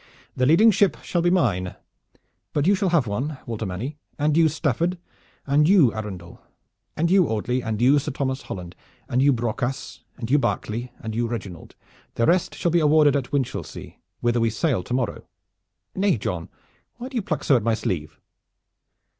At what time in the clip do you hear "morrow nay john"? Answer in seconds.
14.95-16.49